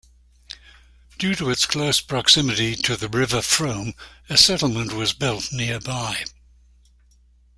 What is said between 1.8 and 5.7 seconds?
proximity to the River Frome a settlement was built